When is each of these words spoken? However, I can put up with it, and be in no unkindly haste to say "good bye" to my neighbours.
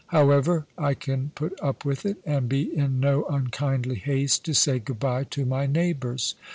However, 0.07 0.65
I 0.79 0.95
can 0.95 1.29
put 1.35 1.61
up 1.61 1.85
with 1.85 2.07
it, 2.07 2.17
and 2.25 2.49
be 2.49 2.75
in 2.75 2.99
no 2.99 3.25
unkindly 3.25 3.97
haste 3.97 4.43
to 4.45 4.55
say 4.55 4.79
"good 4.79 4.99
bye" 4.99 5.25
to 5.25 5.45
my 5.45 5.67
neighbours. 5.67 6.33